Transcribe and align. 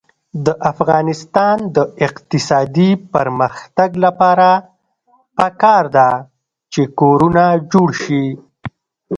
د 0.45 0.47
افغانستان 0.71 1.57
د 1.75 1.77
اقتصادي 2.07 2.91
پرمختګ 3.13 3.89
لپاره 4.05 4.49
پکار 5.37 5.83
ده 5.95 6.09
چې 6.73 6.81
کورونه 6.99 7.43
جوړ 7.71 7.89
شي. 8.03 8.25